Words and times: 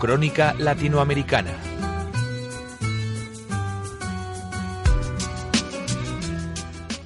Crónica 0.00 0.54
Latinoamericana. 0.58 1.50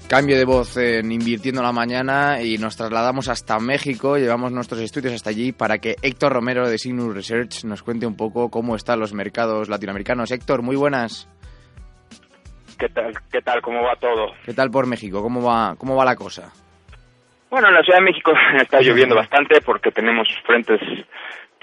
Cambio 0.08 0.38
de 0.38 0.44
voz 0.44 0.76
en 0.76 1.10
Invirtiendo 1.10 1.60
la 1.60 1.72
Mañana 1.72 2.40
y 2.40 2.56
nos 2.56 2.76
trasladamos 2.76 3.28
hasta 3.28 3.58
México, 3.58 4.16
llevamos 4.16 4.52
nuestros 4.52 4.80
estudios 4.80 5.12
hasta 5.12 5.30
allí 5.30 5.50
para 5.50 5.78
que 5.78 5.96
Héctor 6.02 6.34
Romero 6.34 6.68
de 6.68 6.78
Signus 6.78 7.12
Research 7.12 7.64
nos 7.64 7.82
cuente 7.82 8.06
un 8.06 8.16
poco 8.16 8.48
cómo 8.48 8.76
están 8.76 9.00
los 9.00 9.12
mercados 9.12 9.68
latinoamericanos. 9.68 10.30
Héctor, 10.30 10.62
muy 10.62 10.76
buenas. 10.76 11.28
¿Qué 12.78 12.88
tal? 12.90 13.12
¿Qué 13.32 13.42
tal? 13.42 13.60
¿Cómo 13.60 13.82
va 13.82 13.96
todo? 13.96 14.34
¿Qué 14.44 14.54
tal 14.54 14.70
por 14.70 14.86
México? 14.86 15.20
¿Cómo 15.20 15.42
va, 15.42 15.74
cómo 15.76 15.96
va 15.96 16.04
la 16.04 16.14
cosa? 16.14 16.52
Bueno, 17.50 17.68
en 17.68 17.74
la 17.74 17.82
Ciudad 17.82 17.98
de 17.98 18.04
México 18.04 18.32
está 18.60 18.80
lloviendo 18.80 19.16
bastante 19.16 19.60
porque 19.62 19.90
tenemos 19.90 20.28
frentes 20.46 20.80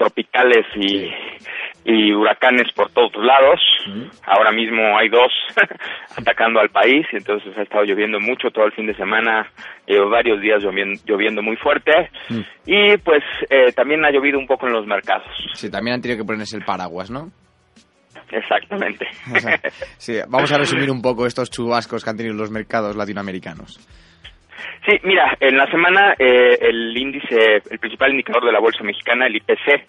tropicales 0.02 0.66
y, 0.74 1.10
y 1.84 2.12
huracanes 2.12 2.72
por 2.74 2.90
todos 2.90 3.12
lados. 3.16 3.60
Ahora 4.26 4.50
mismo 4.50 4.98
hay 4.98 5.08
dos 5.08 5.32
atacando 6.16 6.60
al 6.60 6.70
país 6.70 7.06
y 7.12 7.16
entonces 7.16 7.56
ha 7.56 7.62
estado 7.62 7.84
lloviendo 7.84 8.18
mucho 8.18 8.50
todo 8.50 8.66
el 8.66 8.72
fin 8.72 8.86
de 8.86 8.94
semana, 8.94 9.48
llevo 9.86 10.10
varios 10.10 10.40
días 10.40 10.62
lloviendo, 10.62 11.00
lloviendo 11.06 11.42
muy 11.42 11.56
fuerte 11.56 11.92
y 12.66 12.96
pues 12.98 13.22
eh, 13.48 13.72
también 13.72 14.04
ha 14.04 14.10
llovido 14.10 14.38
un 14.38 14.46
poco 14.46 14.66
en 14.66 14.72
los 14.72 14.86
mercados. 14.86 15.28
Sí, 15.54 15.70
también 15.70 15.94
han 15.94 16.02
tenido 16.02 16.18
que 16.18 16.26
ponerse 16.26 16.56
el 16.56 16.64
paraguas, 16.64 17.10
¿no? 17.10 17.30
Exactamente. 18.30 19.06
Sí, 19.98 20.18
vamos 20.28 20.50
a 20.50 20.58
resumir 20.58 20.90
un 20.90 21.00
poco 21.00 21.26
estos 21.26 21.50
chubascos 21.50 22.02
que 22.02 22.10
han 22.10 22.16
tenido 22.16 22.34
los 22.34 22.50
mercados 22.50 22.96
latinoamericanos. 22.96 23.78
Sí, 24.86 24.98
mira, 25.04 25.36
en 25.40 25.56
la 25.56 25.66
semana 25.70 26.14
eh, 26.18 26.58
el 26.60 26.96
índice, 26.96 27.62
el 27.70 27.78
principal 27.78 28.10
indicador 28.10 28.44
de 28.44 28.52
la 28.52 28.60
bolsa 28.60 28.82
mexicana, 28.82 29.26
el 29.26 29.36
IPC, 29.36 29.68
eh, 29.68 29.86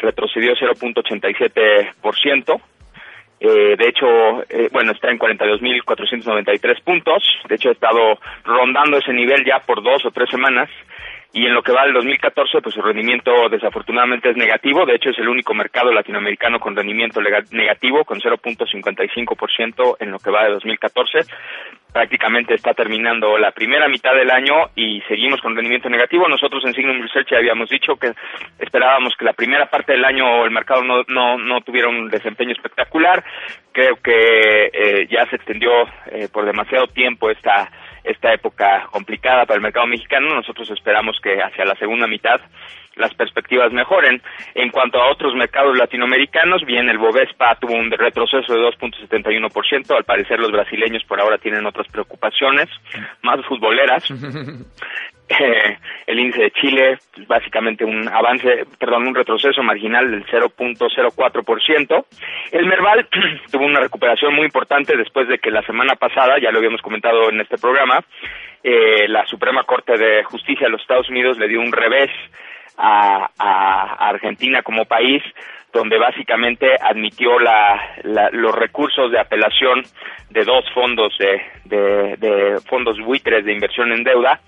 retrocedió 0.00 0.54
0.87%. 0.54 2.60
Eh, 3.40 3.76
de 3.78 3.88
hecho, 3.88 4.42
eh, 4.48 4.68
bueno, 4.72 4.92
está 4.92 5.10
en 5.10 5.18
42.493 5.18 6.82
puntos. 6.82 7.22
De 7.48 7.54
hecho, 7.54 7.68
ha 7.68 7.72
estado 7.72 8.18
rondando 8.44 8.98
ese 8.98 9.12
nivel 9.12 9.44
ya 9.44 9.60
por 9.60 9.82
dos 9.82 10.04
o 10.04 10.10
tres 10.10 10.28
semanas. 10.30 10.68
Y 11.30 11.46
en 11.46 11.52
lo 11.52 11.62
que 11.62 11.72
va 11.72 11.84
del 11.84 11.92
2014, 11.92 12.62
pues 12.62 12.74
su 12.74 12.80
rendimiento 12.80 13.30
desafortunadamente 13.50 14.30
es 14.30 14.36
negativo. 14.36 14.86
De 14.86 14.94
hecho, 14.94 15.10
es 15.10 15.18
el 15.18 15.28
único 15.28 15.52
mercado 15.52 15.92
latinoamericano 15.92 16.58
con 16.58 16.74
rendimiento 16.74 17.20
negativo, 17.20 18.04
con 18.04 18.18
0.55% 18.18 19.96
en 20.00 20.10
lo 20.10 20.18
que 20.18 20.30
va 20.30 20.44
de 20.44 20.52
2014. 20.52 21.18
Prácticamente 21.92 22.54
está 22.54 22.72
terminando 22.72 23.36
la 23.36 23.50
primera 23.50 23.88
mitad 23.88 24.14
del 24.14 24.30
año 24.30 24.70
y 24.74 25.02
seguimos 25.02 25.42
con 25.42 25.54
rendimiento 25.54 25.90
negativo. 25.90 26.26
Nosotros 26.28 26.64
en 26.64 26.72
Signum 26.72 27.02
Research 27.02 27.28
ya 27.30 27.38
habíamos 27.38 27.68
dicho 27.68 27.96
que 27.96 28.12
esperábamos 28.58 29.14
que 29.18 29.26
la 29.26 29.34
primera 29.34 29.66
parte 29.66 29.92
del 29.92 30.06
año 30.06 30.46
el 30.46 30.50
mercado 30.50 30.82
no, 30.82 31.02
no, 31.08 31.36
no 31.36 31.60
tuviera 31.60 31.88
un 31.88 32.08
desempeño 32.08 32.52
espectacular. 32.52 33.22
Creo 33.72 33.96
que 33.96 34.70
eh, 34.72 35.06
ya 35.10 35.26
se 35.28 35.36
extendió 35.36 35.70
eh, 36.10 36.28
por 36.32 36.46
demasiado 36.46 36.86
tiempo 36.86 37.30
esta 37.30 37.70
esta 38.08 38.32
época 38.32 38.86
complicada 38.90 39.44
para 39.46 39.56
el 39.56 39.62
mercado 39.62 39.86
mexicano. 39.86 40.34
Nosotros 40.34 40.70
esperamos 40.70 41.18
que 41.22 41.40
hacia 41.42 41.64
la 41.64 41.76
segunda 41.76 42.06
mitad 42.06 42.40
las 42.96 43.14
perspectivas 43.14 43.72
mejoren. 43.72 44.20
En 44.54 44.70
cuanto 44.70 45.00
a 45.00 45.10
otros 45.10 45.34
mercados 45.34 45.76
latinoamericanos, 45.76 46.64
bien, 46.66 46.88
el 46.88 46.98
Bovespa 46.98 47.56
tuvo 47.60 47.74
un 47.74 47.90
retroceso 47.90 48.52
de 48.52 48.60
2.71%. 48.60 49.96
Al 49.96 50.04
parecer 50.04 50.40
los 50.40 50.50
brasileños 50.52 51.04
por 51.04 51.20
ahora 51.20 51.38
tienen 51.38 51.64
otras 51.64 51.86
preocupaciones, 51.88 52.68
más 53.22 53.44
futboleras. 53.46 54.04
Eh, 55.28 55.76
el 56.06 56.18
índice 56.18 56.42
de 56.42 56.50
Chile, 56.52 56.98
básicamente 57.26 57.84
un 57.84 58.08
avance, 58.08 58.64
perdón, 58.78 59.08
un 59.08 59.14
retroceso 59.14 59.62
marginal 59.62 60.10
del 60.10 60.24
0.04%. 60.26 62.04
El 62.52 62.66
Merval 62.66 63.08
tuvo 63.50 63.66
una 63.66 63.80
recuperación 63.80 64.34
muy 64.34 64.46
importante 64.46 64.96
después 64.96 65.28
de 65.28 65.38
que 65.38 65.50
la 65.50 65.62
semana 65.62 65.96
pasada, 65.96 66.38
ya 66.40 66.50
lo 66.50 66.58
habíamos 66.58 66.82
comentado 66.82 67.28
en 67.30 67.40
este 67.40 67.58
programa, 67.58 68.02
eh, 68.62 69.06
la 69.08 69.24
Suprema 69.26 69.64
Corte 69.64 69.96
de 69.96 70.24
Justicia 70.24 70.66
de 70.66 70.72
los 70.72 70.80
Estados 70.80 71.08
Unidos 71.08 71.38
le 71.38 71.48
dio 71.48 71.60
un 71.60 71.72
revés 71.72 72.10
a, 72.76 73.30
Argentina 74.08 74.62
como 74.62 74.84
país, 74.84 75.22
donde 75.72 75.98
básicamente 75.98 76.76
admitió 76.80 77.38
la, 77.38 77.96
los 78.32 78.54
recursos 78.54 79.10
de 79.10 79.18
apelación 79.18 79.82
de 80.30 80.44
dos 80.44 80.64
fondos 80.72 81.16
de, 81.18 82.16
de 82.16 82.58
fondos 82.68 82.98
buitres 83.00 83.44
de 83.44 83.52
inversión 83.52 83.92
en 83.92 84.04
deuda, 84.04 84.40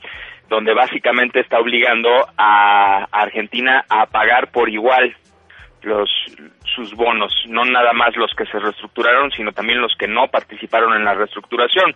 donde 0.51 0.75
básicamente 0.75 1.41
está 1.41 1.61
obligando 1.61 2.11
a, 2.37 3.07
Argentina 3.13 3.85
a 3.89 4.07
pagar 4.07 4.51
por 4.51 4.69
igual 4.69 5.15
los 5.83 6.11
sus 6.75 6.93
bonos, 6.95 7.33
no 7.49 7.65
nada 7.65 7.93
más 7.93 8.15
los 8.17 8.35
que 8.35 8.45
se 8.47 8.59
reestructuraron, 8.59 9.31
sino 9.31 9.53
también 9.53 9.81
los 9.81 9.95
que 9.97 10.07
no 10.09 10.27
participaron 10.29 10.95
en 10.95 11.05
la 11.05 11.15
reestructuración. 11.15 11.95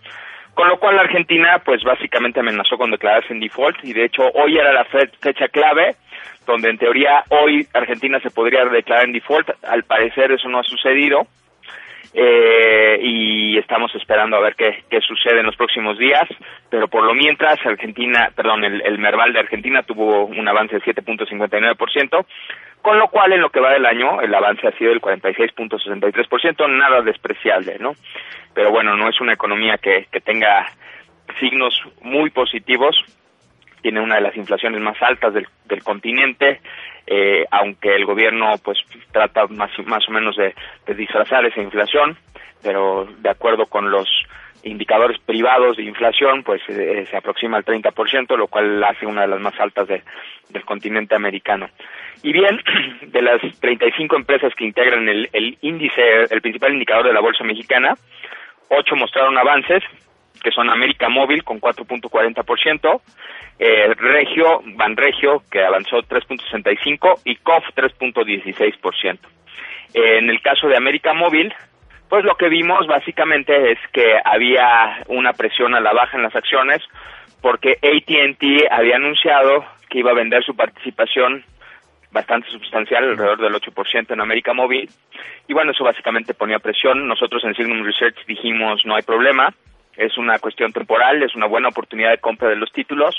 Con 0.55 0.69
lo 0.69 0.79
cual 0.79 0.95
la 0.95 1.03
Argentina, 1.03 1.61
pues 1.65 1.83
básicamente 1.83 2.41
amenazó 2.41 2.79
con 2.79 2.93
declararse 2.93 3.33
en 3.33 3.41
default 3.41 3.77
y 3.85 3.93
de 3.93 4.05
hecho 4.05 4.23
hoy 4.35 4.57
era 4.57 4.73
la 4.73 4.85
fe- 4.85 5.11
fecha 5.21 5.49
clave 5.49 5.97
donde 6.47 6.71
en 6.71 6.79
teoría 6.79 7.25
hoy 7.31 7.67
Argentina 7.75 8.21
se 8.21 8.31
podría 8.31 8.65
declarar 8.67 9.05
en 9.07 9.13
default. 9.13 9.51
Al 9.65 9.83
parecer 9.83 10.31
eso 10.31 10.49
no 10.49 10.61
ha 10.61 10.63
sucedido 10.63 11.27
eh, 12.17 12.99
y 13.03 13.59
estamos 13.59 13.93
esperando 13.97 14.37
a 14.37 14.41
ver 14.41 14.55
qué, 14.55 14.85
qué 14.89 15.01
sucede 15.01 15.41
en 15.41 15.47
los 15.47 15.57
próximos 15.57 15.99
días, 15.99 16.29
pero 16.71 16.87
por 16.87 17.05
lo 17.05 17.13
mientras 17.13 17.59
Argentina, 17.67 18.31
perdón, 18.35 18.65
el, 18.65 18.81
el 18.83 18.99
Merval 18.99 19.33
de 19.33 19.41
Argentina 19.41 19.83
tuvo 19.83 20.27
un 20.27 20.49
avance 20.49 20.77
de 20.77 20.83
7.59%, 20.83 22.25
con 22.83 22.99
lo 22.99 23.09
cual 23.09 23.33
en 23.33 23.41
lo 23.41 23.51
que 23.51 23.61
va 23.61 23.73
del 23.73 23.87
año 23.87 24.21
el 24.21 24.33
avance 24.33 24.69
ha 24.69 24.79
sido 24.79 24.91
del 24.91 25.01
46.63%, 25.01 26.69
nada 26.69 27.03
despreciable, 27.03 27.79
¿no? 27.81 27.95
Pero 28.55 28.71
bueno, 28.71 28.97
no 28.97 29.09
es 29.09 29.21
una 29.21 29.33
economía 29.33 29.79
que, 29.79 30.07
que 30.13 30.21
tenga 30.21 30.67
signos 31.41 31.81
muy 32.03 32.31
positivos, 32.31 32.97
tiene 33.85 34.01
una 34.01 34.15
de 34.15 34.23
las 34.23 34.35
inflaciones 34.35 34.81
más 34.81 34.97
altas 35.03 35.35
del, 35.35 35.47
continente, 35.83 36.63
eh, 37.07 37.45
aunque 37.51 37.95
el 37.95 38.07
gobierno 38.07 38.55
pues 38.65 38.79
trata 39.13 39.47
más, 39.49 39.71
más 39.85 40.09
o 40.09 40.11
menos 40.11 40.37
de, 40.37 40.55
disfrazar 40.95 41.45
esa 41.45 41.61
inflación, 41.61 42.17
pero 42.63 43.07
de 43.19 43.29
acuerdo 43.29 43.67
con 43.67 43.91
los 43.91 44.09
indicadores 44.63 45.21
privados 45.21 45.77
de 45.77 45.83
inflación, 45.83 46.43
pues 46.45 46.63
eh, 46.69 47.07
se 47.11 47.17
aproxima 47.19 47.59
al 47.59 47.67
30%, 47.67 48.39
lo 48.39 48.47
cual 48.47 48.83
hace 48.83 49.05
una 49.05 49.21
de 49.21 49.29
las 49.29 49.41
más 49.41 49.61
altas 49.61 49.87
de- 49.87 50.03
del 50.49 50.65
continente 50.65 51.15
americano. 51.15 51.69
Y 52.23 52.33
bien, 52.33 52.63
de 53.03 53.21
las 53.21 53.43
35 53.61 54.17
empresas 54.17 54.55
que 54.55 54.65
integran 54.65 55.07
el, 55.11 55.29
el 55.35 55.59
índice, 55.61 56.23
el 56.31 56.41
principal 56.41 56.73
indicador 56.73 57.07
de 57.07 57.13
la 57.13 57.21
bolsa 57.21 57.45
mexicana, 57.45 57.93
ocho 58.71 58.97
mostraron 58.97 59.37
avances, 59.37 59.83
que 60.43 60.51
son 60.51 60.71
América 60.71 61.09
Móvil 61.09 61.45
con 61.45 61.61
4.40%, 61.61 63.01
eh, 63.59 63.95
Regio, 63.95 64.63
Banregio, 64.77 65.43
que 65.51 65.63
avanzó 65.63 65.99
3.65% 65.99 67.21
y 67.25 67.37
COF 67.37 67.65
3.16%. 67.75 69.19
Eh, 69.95 70.19
en 70.19 70.29
el 70.29 70.43
caso 70.43 70.69
de 70.69 70.77
América 70.77 71.15
Móvil, 71.15 71.55
pues 72.09 72.25
lo 72.25 72.35
que 72.37 72.49
vimos 72.49 72.87
básicamente 72.87 73.73
es 73.73 73.79
que 73.93 74.15
había 74.25 75.03
una 75.09 75.33
presión 75.33 75.75
a 75.75 75.81
la 75.81 75.93
baja 75.93 76.17
en 76.17 76.25
las 76.25 76.35
acciones 76.35 76.83
porque 77.41 77.79
AT&T 77.83 78.69
había 78.71 78.97
anunciado 78.97 79.65
que 79.89 79.99
iba 79.99 80.11
a 80.11 80.15
vender 80.15 80.43
su 80.45 80.57
participación 80.57 81.45
bastante 82.11 82.49
sustancial, 82.49 83.05
alrededor 83.05 83.41
del 83.41 83.55
8% 83.55 84.13
en 84.13 84.21
América 84.21 84.55
Móvil. 84.55 84.89
Y 85.49 85.53
bueno, 85.53 85.73
eso 85.73 85.85
básicamente 85.85 86.33
ponía 86.33 86.59
presión. 86.61 87.07
Nosotros 87.07 87.45
en 87.45 87.55
Signum 87.55 87.85
Research 87.85 88.25
dijimos 88.27 88.81
no 88.85 88.95
hay 88.95 89.03
problema, 89.03 89.53
es 89.97 90.17
una 90.19 90.39
cuestión 90.39 90.73
temporal, 90.73 91.23
es 91.23 91.35
una 91.35 91.47
buena 91.47 91.69
oportunidad 91.69 92.11
de 92.11 92.19
compra 92.19 92.49
de 92.49 92.57
los 92.57 92.73
títulos. 92.73 93.15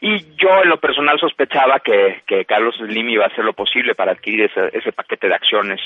Y 0.00 0.18
yo 0.36 0.62
en 0.62 0.68
lo 0.68 0.78
personal 0.78 1.18
sospechaba 1.18 1.80
que, 1.80 2.22
Carlos 2.46 2.76
Slim 2.76 3.08
iba 3.10 3.24
a 3.24 3.28
hacer 3.28 3.44
lo 3.44 3.52
posible 3.52 3.94
para 3.94 4.12
adquirir 4.12 4.42
ese, 4.44 4.70
ese 4.72 4.92
paquete 4.92 5.28
de 5.28 5.34
acciones 5.34 5.80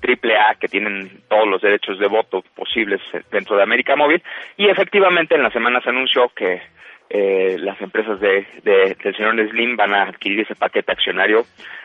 triple 0.00 0.36
A 0.38 0.54
que 0.54 0.68
tienen 0.68 1.10
todos 1.28 1.48
los 1.48 1.60
derechos 1.60 1.98
de 1.98 2.06
voto 2.06 2.42
posibles 2.54 3.00
dentro 3.30 3.56
de 3.56 3.62
América 3.64 3.96
Móvil. 3.96 4.22
Y 4.56 4.68
efectivamente 4.68 5.34
en 5.34 5.42
la 5.42 5.50
semana 5.50 5.80
se 5.80 5.90
anunció 5.90 6.28
que 6.28 6.62
eh, 7.10 7.56
las 7.60 7.80
empresas 7.80 8.20
de- 8.20 8.46
del 8.64 9.16
señor 9.16 9.36
Slim 9.50 9.76
van 9.76 9.94
a 9.94 10.02
adquirir 10.04 10.40
ese 10.40 10.54
paquete 10.54 10.92
accionario 10.92 11.44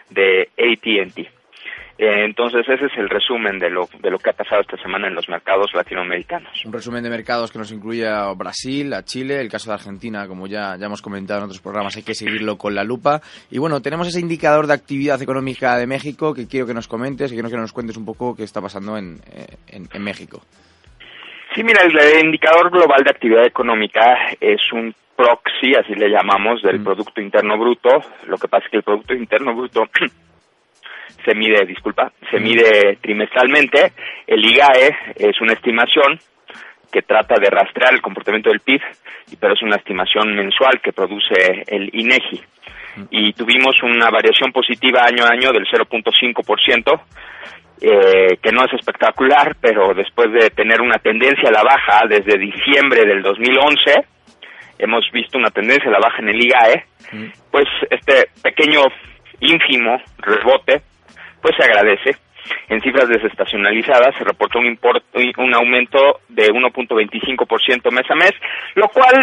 de 0.10 0.50
AT&T. 0.58 1.30
Eh, 1.98 2.26
entonces 2.26 2.68
ese 2.68 2.86
es 2.86 2.98
el 2.98 3.10
resumen 3.10 3.60
de 3.60 3.70
lo, 3.70 3.88
de 4.00 4.10
lo 4.10 4.18
que 4.18 4.30
ha 4.30 4.34
pasado 4.34 4.62
esta 4.62 4.78
semana 4.78 5.08
en 5.08 5.16
los 5.16 5.30
mercados 5.30 5.74
latinoamericanos. 5.74 6.66
Un 6.66 6.74
resumen 6.74 7.04
de 7.04 7.10
mercados 7.10 7.52
que 7.52 7.60
nos 7.60 7.72
incluye 7.72 8.08
a 8.08 8.32
Brasil, 8.34 8.94
a 8.94 9.04
Chile, 9.04 9.40
el 9.40 9.50
caso 9.50 9.70
de 9.70 9.76
Argentina, 9.76 10.28
como 10.28 10.48
ya, 10.48 10.76
ya 10.78 10.86
hemos 10.86 11.02
comentado 11.02 11.40
en 11.40 11.46
otros 11.46 11.62
programas, 11.62 11.96
hay 11.98 12.04
que 12.04 12.16
seguirlo 12.16 12.58
con 12.58 12.74
la 12.76 12.84
lupa. 12.84 13.22
Y 13.50 13.60
bueno, 13.60 13.82
tenemos 13.82 14.08
ese 14.08 14.20
indicador 14.20 14.68
de 14.68 14.74
actividad 14.74 15.22
económica 15.22 15.78
de 15.78 15.88
México 15.88 16.34
que 16.34 16.48
quiero 16.48 16.66
que 16.66 16.74
nos 16.74 16.88
comentes 16.88 17.32
y 17.32 17.36
quiero 17.36 17.50
que 17.50 17.58
nos 17.58 17.74
cuentes 17.74 17.98
un 17.98 18.06
poco 18.06 18.36
qué 18.36 18.44
está 18.44 18.62
pasando 18.62 18.98
en, 18.98 19.20
eh, 19.34 19.58
en, 19.68 19.88
en 19.94 20.04
México. 20.04 20.42
Sí, 21.54 21.64
mira, 21.64 21.82
el 21.84 22.26
indicador 22.26 22.72
global 22.72 23.04
de 23.04 23.10
actividad 23.10 23.46
económica 23.46 24.16
es 24.40 24.62
un 24.72 24.96
proxy, 25.18 25.76
así 25.76 25.94
le 25.96 26.10
llamamos, 26.10 26.62
del 26.62 26.82
Producto 26.82 27.20
Interno 27.22 27.58
Bruto. 27.58 28.02
Lo 28.28 28.38
que 28.38 28.48
pasa 28.48 28.66
es 28.66 28.72
que 28.72 28.78
el 28.78 28.84
Producto 28.84 29.14
Interno 29.14 29.54
Bruto 29.54 29.84
se 31.26 31.36
mide, 31.36 31.66
disculpa, 31.66 32.12
se 32.30 32.40
mide 32.40 32.98
trimestralmente. 33.02 33.94
El 34.28 34.44
IGAE 34.44 34.96
es 35.16 35.42
una 35.42 35.54
estimación 35.54 36.20
que 36.92 37.02
trata 37.02 37.36
de 37.40 37.50
rastrear 37.50 37.94
el 37.94 38.02
comportamiento 38.02 38.50
del 38.50 38.60
PIB, 38.60 38.82
pero 39.40 39.54
es 39.54 39.62
una 39.62 39.78
estimación 39.78 40.36
mensual 40.36 40.82
que 40.82 40.92
produce 40.92 41.64
el 41.68 41.90
INEGI. 41.94 42.42
Y 43.10 43.34
tuvimos 43.34 43.82
una 43.84 44.10
variación 44.10 44.52
positiva 44.52 45.06
año 45.06 45.24
a 45.24 45.32
año 45.32 45.52
del 45.54 45.66
0.5%, 45.66 47.02
eh, 47.82 48.38
que 48.42 48.52
no 48.52 48.66
es 48.66 48.74
espectacular, 48.74 49.56
pero 49.60 49.94
después 49.94 50.32
de 50.34 50.50
tener 50.50 50.82
una 50.82 50.98
tendencia 50.98 51.50
a 51.50 51.54
la 51.54 51.64
baja 51.64 52.06
desde 52.08 52.38
diciembre 52.38 53.06
del 53.06 53.22
2011, 53.24 54.06
hemos 54.78 55.10
visto 55.12 55.38
una 55.38 55.50
tendencia 55.50 55.90
a 55.90 55.94
la 55.94 56.00
baja 56.00 56.20
en 56.20 56.30
el 56.30 56.44
IGAE, 56.44 56.86
pues 57.50 57.66
este 57.90 58.30
pequeño 58.44 58.82
ínfimo 59.40 60.02
rebote, 60.20 60.82
pues 61.42 61.56
se 61.58 61.64
agradece 61.64 62.18
en 62.70 62.82
cifras 62.82 63.08
desestacionalizadas 63.08 64.16
se 64.18 64.24
reportó 64.24 64.60
un, 64.60 64.78
un 65.38 65.56
aumento 65.56 66.22
de 66.30 66.48
1.25% 66.48 67.92
mes 67.92 68.10
a 68.10 68.16
mes, 68.16 68.32
lo 68.76 68.88
cual 68.90 69.14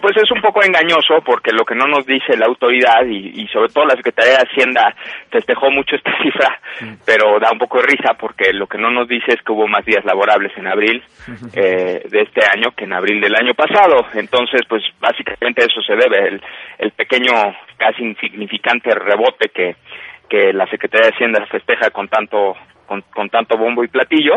pues 0.00 0.16
es 0.16 0.30
un 0.30 0.40
poco 0.40 0.62
engañoso 0.62 1.22
porque 1.24 1.52
lo 1.52 1.64
que 1.64 1.74
no 1.74 1.86
nos 1.86 2.06
dice 2.06 2.36
la 2.36 2.46
autoridad 2.46 3.04
y, 3.06 3.46
sobre 3.48 3.68
todo 3.68 3.84
la 3.84 3.96
Secretaría 3.96 4.38
de 4.38 4.44
Hacienda 4.48 4.94
festejó 5.30 5.70
mucho 5.70 5.96
esta 5.96 6.16
cifra, 6.22 6.60
pero 7.04 7.38
da 7.38 7.52
un 7.52 7.58
poco 7.58 7.78
de 7.78 7.86
risa 7.86 8.14
porque 8.18 8.52
lo 8.52 8.66
que 8.66 8.78
no 8.78 8.90
nos 8.90 9.08
dice 9.08 9.34
es 9.34 9.42
que 9.42 9.52
hubo 9.52 9.68
más 9.68 9.84
días 9.84 10.04
laborables 10.04 10.52
en 10.56 10.66
abril 10.66 11.02
eh, 11.54 12.02
de 12.08 12.20
este 12.22 12.40
año 12.50 12.72
que 12.76 12.84
en 12.84 12.92
abril 12.92 13.20
del 13.20 13.34
año 13.36 13.54
pasado. 13.54 14.06
Entonces, 14.14 14.62
pues 14.68 14.82
básicamente 15.00 15.64
eso 15.64 15.80
se 15.82 15.94
debe, 15.94 16.28
el, 16.28 16.42
el 16.78 16.90
pequeño, 16.92 17.32
casi 17.76 18.02
insignificante 18.02 18.94
rebote 18.94 19.48
que 19.50 19.76
que 20.28 20.52
la 20.52 20.66
Secretaría 20.66 21.08
de 21.08 21.14
Hacienda 21.14 21.46
festeja 21.46 21.90
con 21.90 22.08
tanto 22.08 22.54
con, 22.86 23.30
tanto 23.30 23.56
bombo 23.56 23.82
y 23.82 23.88
platillo, 23.88 24.34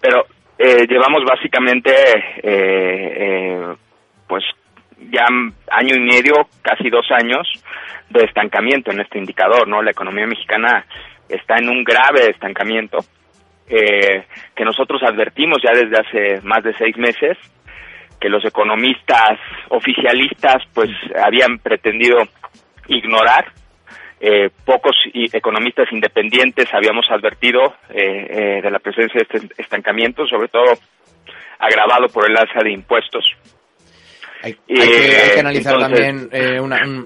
pero 0.00 0.24
eh, 0.58 0.86
llevamos 0.88 1.24
básicamente 1.24 1.92
eh, 2.42 3.14
eh, 3.16 3.74
pues 4.28 4.44
ya 5.10 5.24
año 5.70 5.96
y 5.96 6.00
medio, 6.00 6.34
casi 6.62 6.88
dos 6.88 7.06
años 7.10 7.48
de 8.10 8.24
estancamiento 8.24 8.92
en 8.92 9.00
este 9.00 9.18
indicador, 9.18 9.66
¿no? 9.66 9.82
La 9.82 9.90
economía 9.90 10.26
mexicana 10.26 10.84
está 11.28 11.56
en 11.56 11.68
un 11.68 11.82
grave 11.82 12.30
estancamiento 12.30 12.98
que 13.66 14.64
nosotros 14.66 15.02
advertimos 15.02 15.58
ya 15.62 15.70
desde 15.72 15.96
hace 15.96 16.46
más 16.46 16.62
de 16.62 16.74
seis 16.74 16.94
meses 16.98 17.38
que 18.20 18.28
los 18.28 18.44
economistas 18.44 19.38
oficialistas 19.70 20.62
pues 20.74 20.90
habían 21.24 21.58
pretendido 21.58 22.18
ignorar 22.86 23.46
eh, 24.24 24.50
pocos 24.64 24.94
economistas 25.12 25.88
independientes 25.90 26.68
habíamos 26.72 27.06
advertido 27.10 27.74
eh, 27.90 28.28
eh, 28.30 28.62
de 28.62 28.70
la 28.70 28.78
presencia 28.78 29.20
de 29.20 29.38
este 29.40 29.60
estancamiento, 29.60 30.24
sobre 30.28 30.46
todo 30.46 30.78
agravado 31.58 32.06
por 32.06 32.30
el 32.30 32.36
alza 32.36 32.60
de 32.62 32.70
impuestos. 32.70 33.24
Hay, 34.44 34.54
que, 34.54 35.40
analizar 35.40 35.76
también 35.76 36.30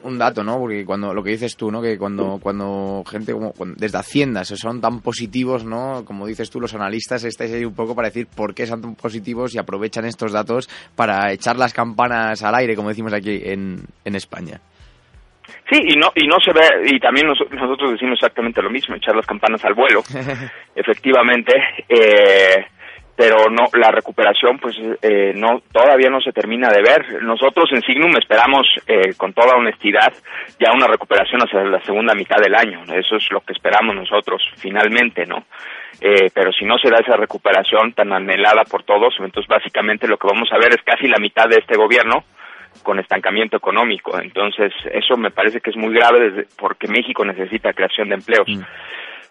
un, 0.03 0.19
dato, 0.19 0.45
¿no? 0.45 0.59
Porque 0.59 0.85
cuando 0.85 1.15
lo 1.15 1.23
que 1.23 1.31
dices 1.31 1.57
tú, 1.57 1.71
¿no? 1.71 1.81
Que 1.81 1.97
cuando 1.97 2.39
cuando 2.43 3.03
gente 3.11 3.33
como 3.33 3.55
desde 3.77 3.97
Hacienda 3.97 4.45
se 4.45 4.57
son 4.57 4.83
tan 4.83 5.01
positivos, 5.01 5.65
¿no? 5.65 6.05
Como 6.05 6.27
dices 6.27 6.51
tú, 6.51 6.61
los 6.61 6.75
analistas 6.75 7.25
estáis 7.25 7.53
ahí 7.53 7.65
un 7.65 7.75
poco 7.75 7.95
para 7.95 8.09
decir 8.09 8.27
por 8.27 8.55
qué 8.55 8.67
son 8.67 8.83
tan 8.83 8.95
positivos 8.95 9.55
y 9.55 9.59
aprovechan 9.59 10.05
estos 10.05 10.33
datos 10.33 10.69
para 10.95 11.33
echar 11.33 11.57
las 11.57 11.73
campanas 11.73 12.43
al 12.43 12.55
aire, 12.55 12.77
como 12.77 12.91
decimos 12.91 13.15
aquí 13.15 13.41
en, 13.43 13.81
en 14.05 14.15
España. 14.15 14.61
Sí, 15.71 15.81
y 15.83 15.97
no, 15.97 16.13
y 16.15 16.29
no 16.29 16.39
se 16.39 16.53
ve, 16.53 16.91
y 16.95 17.01
también 17.01 17.27
nosotros 17.27 17.91
decimos 17.91 18.19
exactamente 18.19 18.63
lo 18.63 18.71
mismo, 18.71 18.95
echar 18.95 19.17
las 19.17 19.27
campanas 19.27 19.65
al 19.65 19.75
vuelo, 19.75 20.03
efectivamente, 20.77 21.53
eh, 21.89 22.67
pero 23.17 23.49
no, 23.51 23.65
la 23.73 23.91
recuperación 23.91 24.59
pues 24.59 24.77
eh, 25.01 25.33
no, 25.35 25.63
todavía 25.73 26.11
no 26.11 26.21
se 26.21 26.33
termina 26.33 26.69
de 26.69 26.83
ver. 26.83 27.23
Nosotros 27.23 27.71
en 27.73 27.81
Signum 27.81 28.15
esperamos 28.17 28.67
eh, 28.87 29.15
con 29.17 29.33
toda 29.33 29.57
honestidad 29.57 30.13
ya 30.61 30.73
una 30.73 30.87
recuperación 30.87 31.41
hacia 31.41 31.65
la 31.65 31.81
segunda 31.83 32.15
mitad 32.15 32.37
del 32.37 32.55
año, 32.55 32.83
eso 32.95 33.17
es 33.17 33.27
lo 33.31 33.41
que 33.41 33.55
esperamos 33.55 33.97
nosotros 33.97 34.43
finalmente, 34.57 35.25
¿no? 35.25 35.47
Eh, 35.99 36.29
pero 36.35 36.53
si 36.53 36.67
no 36.67 36.77
se 36.77 36.91
da 36.91 36.99
esa 36.99 37.17
recuperación 37.17 37.95
tan 37.95 38.13
anhelada 38.13 38.65
por 38.65 38.83
todos, 38.83 39.15
entonces 39.19 39.49
básicamente 39.49 40.07
lo 40.07 40.19
que 40.19 40.29
vamos 40.29 40.51
a 40.53 40.59
ver 40.59 40.75
es 40.75 40.83
casi 40.85 41.09
la 41.09 41.19
mitad 41.19 41.49
de 41.49 41.57
este 41.57 41.77
gobierno 41.77 42.25
con 42.83 42.99
estancamiento 42.99 43.57
económico. 43.57 44.19
Entonces, 44.21 44.73
eso 44.93 45.17
me 45.17 45.31
parece 45.31 45.61
que 45.61 45.71
es 45.71 45.77
muy 45.77 45.95
grave 45.95 46.47
porque 46.59 46.89
México 46.89 47.25
necesita 47.25 47.73
creación 47.73 48.09
de 48.09 48.15
empleos. 48.17 48.49
Mm. 48.49 48.63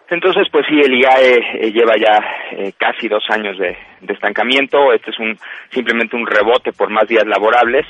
Entonces, 0.08 0.46
pues 0.52 0.64
sí, 0.68 0.78
el 0.78 0.94
IAE 0.94 1.66
eh, 1.66 1.72
lleva 1.72 1.94
ya 1.96 2.22
eh, 2.52 2.72
casi 2.78 3.08
dos 3.08 3.24
años 3.28 3.58
de, 3.58 3.76
estancamiento. 4.08 4.92
Este 4.92 5.10
es 5.10 5.18
un 5.18 5.36
simplemente 5.70 6.16
un 6.16 6.26
rebote 6.26 6.72
por 6.72 6.90
más 6.90 7.08
días 7.08 7.26
laborables. 7.26 7.86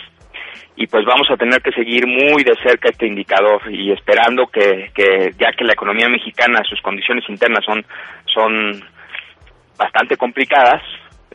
Y 0.76 0.86
pues 0.86 1.04
vamos 1.06 1.30
a 1.30 1.36
tener 1.36 1.60
que 1.62 1.72
seguir 1.72 2.06
muy 2.06 2.42
de 2.42 2.54
cerca 2.62 2.90
este 2.90 3.06
indicador 3.06 3.62
y 3.70 3.92
esperando 3.92 4.46
que, 4.46 4.90
que 4.94 5.32
ya 5.38 5.52
que 5.52 5.64
la 5.64 5.72
economía 5.72 6.08
mexicana, 6.08 6.62
sus 6.68 6.80
condiciones 6.82 7.24
internas 7.28 7.64
son, 7.64 7.84
son 8.26 8.84
bastante 9.78 10.16
complicadas, 10.16 10.82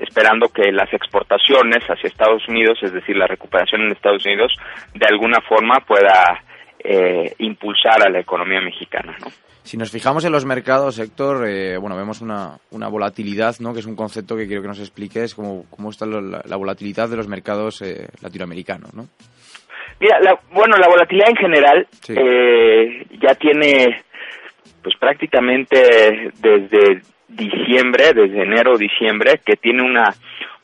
esperando 0.01 0.49
que 0.49 0.71
las 0.71 0.91
exportaciones 0.93 1.83
hacia 1.83 2.07
Estados 2.07 2.47
Unidos, 2.47 2.79
es 2.81 2.91
decir, 2.91 3.15
la 3.15 3.27
recuperación 3.27 3.81
en 3.81 3.91
Estados 3.91 4.25
Unidos, 4.25 4.53
de 4.93 5.05
alguna 5.05 5.39
forma 5.41 5.79
pueda 5.87 6.43
eh, 6.83 7.33
impulsar 7.39 8.01
a 8.05 8.09
la 8.09 8.19
economía 8.19 8.61
mexicana, 8.61 9.15
¿no? 9.19 9.27
Si 9.63 9.77
nos 9.77 9.91
fijamos 9.91 10.25
en 10.25 10.31
los 10.31 10.43
mercados, 10.43 10.97
Héctor, 10.97 11.47
eh, 11.47 11.77
bueno, 11.77 11.95
vemos 11.95 12.19
una, 12.21 12.57
una, 12.71 12.87
volatilidad, 12.87 13.55
¿no? 13.59 13.73
Que 13.73 13.81
es 13.81 13.85
un 13.85 13.95
concepto 13.95 14.35
que 14.35 14.47
quiero 14.47 14.63
que 14.63 14.67
nos 14.67 14.79
expliques 14.79 15.35
cómo, 15.35 15.65
cómo 15.69 15.91
está 15.91 16.07
la, 16.07 16.55
volatilidad 16.57 17.07
de 17.07 17.17
los 17.17 17.27
mercados 17.27 17.83
eh, 17.83 18.07
latinoamericanos, 18.23 18.91
¿no? 18.95 19.05
Mira, 19.99 20.17
bueno, 20.51 20.75
la 20.77 20.87
volatilidad 20.87 21.29
en 21.29 21.35
general 21.35 21.87
ya 23.21 23.35
tiene, 23.35 24.01
pues 24.81 24.95
prácticamente 24.99 26.31
desde 26.39 27.01
diciembre, 27.35 28.13
desde 28.13 28.43
enero 28.43 28.77
diciembre, 28.77 29.39
que 29.45 29.55
tiene 29.55 29.83
una, 29.83 30.13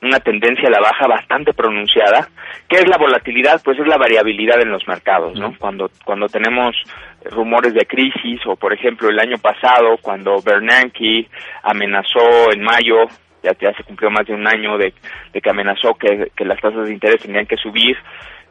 una 0.02 0.20
tendencia 0.20 0.68
a 0.68 0.72
la 0.72 0.80
baja 0.80 1.08
bastante 1.08 1.54
pronunciada. 1.54 2.28
¿Qué 2.68 2.78
es 2.78 2.88
la 2.88 2.98
volatilidad? 2.98 3.62
Pues 3.64 3.80
es 3.80 3.88
la 3.88 3.98
variabilidad 3.98 4.62
en 4.62 4.72
los 4.72 4.88
mercados, 4.88 5.38
¿no? 5.40 5.56
Cuando, 5.58 5.90
cuando 6.06 6.28
tenemos 6.28 6.76
rumores 7.32 7.74
de 7.74 7.86
crisis, 7.86 8.42
o 8.46 8.56
por 8.56 8.74
ejemplo 8.74 9.10
el 9.10 9.20
año 9.20 9.38
pasado, 9.38 9.98
cuando 10.02 10.42
Bernanke 10.42 11.28
amenazó 11.64 12.52
en 12.54 12.64
mayo, 12.64 13.06
ya, 13.44 13.52
ya 13.60 13.74
se 13.74 13.84
cumplió 13.84 14.10
más 14.10 14.26
de 14.28 14.34
un 14.34 14.48
año 14.48 14.78
de, 14.78 14.94
de 15.34 15.42
que 15.42 15.50
amenazó 15.50 15.94
que, 15.96 16.32
que 16.36 16.46
las 16.46 16.60
tasas 16.60 16.86
de 16.86 16.94
interés 16.94 17.22
tenían 17.22 17.46
que 17.46 17.58
subir, 17.58 17.98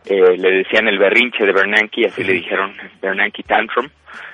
eh, 0.06 0.36
le 0.38 0.50
decían 0.58 0.88
el 0.88 0.98
berrinche 0.98 1.44
de 1.44 1.52
Bernanke, 1.52 2.06
así 2.06 2.22
le 2.22 2.34
dijeron 2.34 2.74
Bernanke 3.02 3.42
tantrum. 3.42 3.88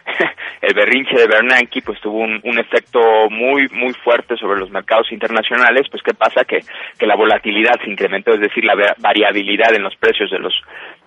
el 0.61 0.75
berrinche 0.75 1.17
de 1.17 1.27
Bernanke 1.27 1.81
pues 1.83 2.01
tuvo 2.01 2.19
un, 2.19 2.41
un, 2.45 2.59
efecto 2.59 3.01
muy 3.31 3.69
muy 3.69 3.93
fuerte 3.95 4.37
sobre 4.37 4.61
los 4.61 4.71
mercados 4.71 5.11
internacionales, 5.11 5.87
pues 5.91 6.03
qué 6.03 6.15
pasa 6.15 6.45
que, 6.45 6.61
que 6.99 7.07
la 7.07 7.17
volatilidad 7.17 7.81
se 7.83 7.91
incrementó, 7.91 8.35
es 8.35 8.41
decir, 8.41 8.65
la 8.65 8.75
variabilidad 8.99 9.75
en 9.75 9.83
los 9.83 9.97
precios 9.97 10.31
de 10.31 10.39
los 10.39 10.55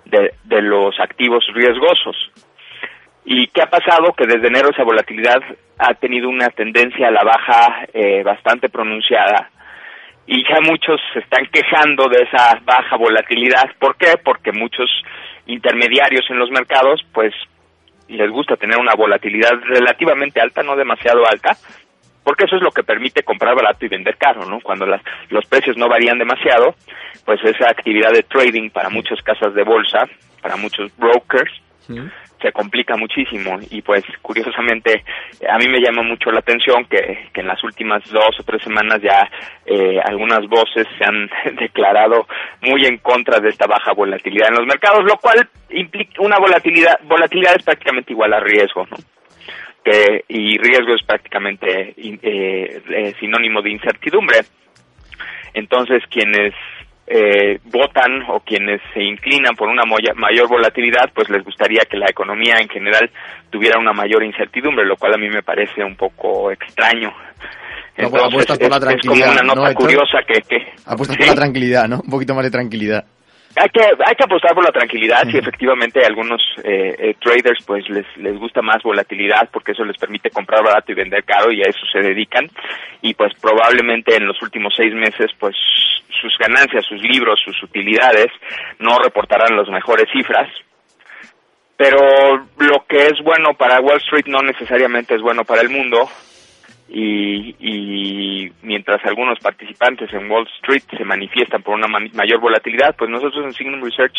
de, 0.05 0.33
de 0.43 0.61
los 0.61 0.99
activos 0.99 1.45
riesgosos. 1.53 2.15
¿Y 3.23 3.47
qué 3.47 3.61
ha 3.61 3.69
pasado? 3.69 4.13
Que 4.13 4.27
desde 4.27 4.47
enero 4.47 4.69
esa 4.69 4.83
volatilidad 4.83 5.41
ha 5.79 5.93
tenido 5.95 6.29
una 6.29 6.49
tendencia 6.49 7.07
a 7.07 7.11
la 7.11 7.23
baja 7.23 7.87
eh, 7.93 8.23
bastante 8.23 8.69
pronunciada 8.69 9.49
y 10.27 10.43
ya 10.43 10.59
muchos 10.61 10.99
se 11.13 11.19
están 11.19 11.45
quejando 11.51 12.07
de 12.07 12.23
esa 12.23 12.59
baja 12.63 12.97
volatilidad. 12.97 13.69
¿Por 13.79 13.95
qué? 13.95 14.13
Porque 14.23 14.51
muchos 14.51 14.89
intermediarios 15.45 16.25
en 16.29 16.39
los 16.39 16.49
mercados, 16.49 17.01
pues 17.13 17.33
les 18.07 18.29
gusta 18.31 18.55
tener 18.55 18.77
una 18.77 18.95
volatilidad 18.95 19.51
relativamente 19.63 20.41
alta, 20.41 20.63
no 20.63 20.75
demasiado 20.75 21.25
alta, 21.27 21.55
porque 22.23 22.45
eso 22.45 22.55
es 22.55 22.61
lo 22.61 22.71
que 22.71 22.83
permite 22.83 23.23
comprar 23.23 23.55
barato 23.55 23.85
y 23.85 23.89
vender 23.89 24.17
caro, 24.17 24.45
¿no? 24.45 24.59
Cuando 24.61 24.85
las, 24.85 25.01
los 25.29 25.45
precios 25.45 25.77
no 25.77 25.87
varían 25.87 26.17
demasiado, 26.17 26.75
pues 27.23 27.39
esa 27.43 27.69
actividad 27.69 28.11
de 28.11 28.23
trading 28.23 28.69
para 28.71 28.89
muchas 28.89 29.21
casas 29.21 29.53
de 29.53 29.63
bolsa, 29.63 30.07
para 30.41 30.55
muchos 30.55 30.95
brokers, 30.97 31.51
se 32.41 32.51
complica 32.51 32.95
muchísimo 32.95 33.57
y 33.69 33.81
pues 33.81 34.03
curiosamente 34.21 35.03
a 35.49 35.57
mí 35.57 35.67
me 35.67 35.79
llama 35.79 36.03
mucho 36.03 36.31
la 36.31 36.39
atención 36.39 36.85
que, 36.85 37.29
que 37.33 37.41
en 37.41 37.47
las 37.47 37.63
últimas 37.63 38.03
dos 38.11 38.39
o 38.39 38.43
tres 38.43 38.61
semanas 38.63 39.01
ya 39.01 39.29
eh, 39.65 39.99
algunas 40.03 40.47
voces 40.47 40.85
se 40.97 41.05
han 41.05 41.29
declarado 41.59 42.27
muy 42.61 42.85
en 42.85 42.97
contra 42.97 43.39
de 43.39 43.49
esta 43.49 43.67
baja 43.67 43.93
volatilidad 43.93 44.49
en 44.49 44.55
los 44.55 44.67
mercados, 44.67 45.03
lo 45.03 45.17
cual 45.17 45.47
implica 45.69 46.21
una 46.21 46.37
volatilidad, 46.37 46.99
volatilidad 47.03 47.55
es 47.57 47.63
prácticamente 47.63 48.13
igual 48.13 48.33
a 48.33 48.39
riesgo, 48.39 48.85
¿no? 48.89 48.97
Que, 49.83 50.25
y 50.29 50.57
riesgo 50.57 50.95
es 50.95 51.03
prácticamente 51.05 51.93
eh, 51.95 52.81
eh, 52.89 53.13
sinónimo 53.19 53.61
de 53.61 53.71
incertidumbre. 53.71 54.39
Entonces, 55.53 56.01
quienes 56.09 56.53
eh, 57.07 57.59
votan 57.65 58.23
o 58.29 58.39
quienes 58.39 58.81
se 58.93 59.03
inclinan 59.03 59.55
por 59.55 59.69
una 59.69 59.83
mayor 59.85 60.47
volatilidad, 60.47 61.11
pues 61.13 61.29
les 61.29 61.43
gustaría 61.43 61.81
que 61.89 61.97
la 61.97 62.07
economía 62.09 62.55
en 62.59 62.67
general 62.69 63.09
tuviera 63.49 63.79
una 63.79 63.93
mayor 63.93 64.23
incertidumbre, 64.23 64.85
lo 64.85 64.95
cual 64.97 65.13
a 65.13 65.17
mí 65.17 65.29
me 65.29 65.43
parece 65.43 65.83
un 65.83 65.95
poco 65.95 66.51
extraño. 66.51 67.13
Entonces, 67.97 68.47
por 68.47 68.69
la 68.69 68.79
tranquilidad, 68.79 69.29
es 69.29 69.37
como 69.37 69.53
una 69.53 69.55
nota 69.55 69.73
curiosa 69.73 70.17
que... 70.27 70.41
que 70.41 70.57
apuestas 70.85 71.17
por 71.17 71.27
la 71.27 71.35
tranquilidad, 71.35 71.87
¿no? 71.87 72.01
Un 72.03 72.09
poquito 72.09 72.33
más 72.33 72.43
de 72.43 72.51
tranquilidad 72.51 73.05
hay 73.55 73.69
que 73.69 73.81
hay 73.81 74.15
que 74.15 74.23
apostar 74.23 74.53
por 74.53 74.65
la 74.65 74.71
tranquilidad 74.71 75.23
si 75.29 75.37
efectivamente 75.37 76.03
a 76.03 76.07
algunos 76.07 76.41
eh, 76.63 76.95
eh, 76.99 77.15
traders 77.21 77.63
pues 77.65 77.87
les 77.89 78.05
les 78.17 78.37
gusta 78.37 78.61
más 78.61 78.83
volatilidad 78.83 79.49
porque 79.51 79.71
eso 79.71 79.85
les 79.85 79.97
permite 79.97 80.29
comprar 80.29 80.63
barato 80.63 80.91
y 80.91 80.95
vender 80.95 81.23
caro 81.23 81.51
y 81.51 81.61
a 81.61 81.69
eso 81.69 81.85
se 81.91 81.99
dedican. 81.99 82.49
Y 83.01 83.13
pues 83.13 83.33
probablemente 83.39 84.15
en 84.15 84.27
los 84.27 84.41
últimos 84.41 84.73
seis 84.75 84.93
meses 84.93 85.31
pues 85.39 85.55
sus 86.21 86.37
ganancias 86.37 86.85
sus 86.85 87.01
libros 87.01 87.39
sus 87.43 87.61
utilidades 87.63 88.27
no 88.79 88.99
reportarán 88.99 89.55
las 89.55 89.69
mejores 89.69 90.05
cifras. 90.11 90.49
Pero 91.77 91.99
lo 92.57 92.85
que 92.87 93.07
es 93.07 93.21
bueno 93.23 93.53
para 93.57 93.81
Wall 93.81 93.97
Street 93.97 94.27
no 94.27 94.41
necesariamente 94.41 95.15
es 95.15 95.21
bueno 95.21 95.43
para 95.43 95.61
el 95.61 95.69
mundo 95.69 96.09
y, 96.87 97.55
y, 97.59 98.51
mientras 98.61 99.03
algunos 99.05 99.39
participantes 99.39 100.13
en 100.13 100.29
Wall 100.29 100.47
Street 100.57 100.83
se 100.95 101.03
manifiestan 101.03 101.63
por 101.63 101.75
una 101.75 101.87
mayor 101.87 102.39
volatilidad, 102.39 102.95
pues 102.95 103.09
nosotros 103.09 103.43
en 103.43 103.53
Signum 103.53 103.83
Research 103.83 104.15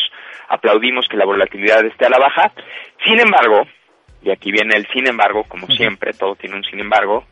aplaudimos 0.48 1.06
que 1.08 1.16
la 1.16 1.24
volatilidad 1.24 1.84
esté 1.84 2.06
a 2.06 2.10
la 2.10 2.18
baja. 2.18 2.52
Sin 3.04 3.20
embargo, 3.20 3.66
y 4.22 4.30
aquí 4.30 4.50
viene 4.50 4.76
el 4.76 4.86
sin 4.88 5.06
embargo, 5.06 5.44
como 5.44 5.68
siempre, 5.68 6.12
todo 6.12 6.34
tiene 6.34 6.56
un 6.56 6.64
sin 6.64 6.80
embargo, 6.80 7.24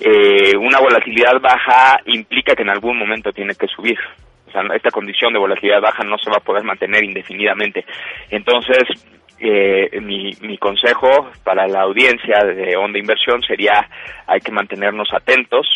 eh, 0.00 0.56
una 0.56 0.80
volatilidad 0.80 1.40
baja 1.40 2.00
implica 2.06 2.54
que 2.54 2.62
en 2.62 2.70
algún 2.70 2.98
momento 2.98 3.32
tiene 3.32 3.54
que 3.54 3.68
subir. 3.68 3.98
O 4.48 4.50
sea, 4.50 4.62
esta 4.74 4.90
condición 4.90 5.32
de 5.32 5.38
volatilidad 5.38 5.80
baja 5.80 6.02
no 6.04 6.16
se 6.18 6.30
va 6.30 6.36
a 6.38 6.44
poder 6.44 6.64
mantener 6.64 7.04
indefinidamente. 7.04 7.84
Entonces, 8.30 8.84
eh, 9.40 10.00
mi, 10.00 10.32
mi 10.40 10.58
consejo 10.58 11.30
para 11.44 11.66
la 11.66 11.82
audiencia 11.82 12.44
de 12.44 12.76
Onda 12.76 12.98
Inversión 12.98 13.42
sería 13.42 13.88
hay 14.26 14.40
que 14.40 14.52
mantenernos 14.52 15.08
atentos 15.12 15.66